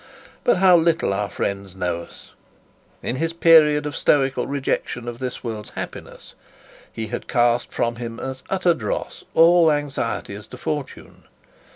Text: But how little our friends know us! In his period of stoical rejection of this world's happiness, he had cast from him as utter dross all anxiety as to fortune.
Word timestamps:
But 0.43 0.57
how 0.57 0.77
little 0.77 1.13
our 1.13 1.29
friends 1.29 1.75
know 1.75 2.01
us! 2.01 2.31
In 3.03 3.17
his 3.17 3.33
period 3.33 3.85
of 3.85 3.95
stoical 3.95 4.47
rejection 4.47 5.07
of 5.07 5.19
this 5.19 5.43
world's 5.43 5.69
happiness, 5.75 6.33
he 6.91 7.09
had 7.09 7.27
cast 7.27 7.71
from 7.71 7.97
him 7.97 8.19
as 8.19 8.41
utter 8.49 8.73
dross 8.73 9.23
all 9.35 9.71
anxiety 9.71 10.33
as 10.33 10.47
to 10.47 10.57
fortune. 10.57 11.25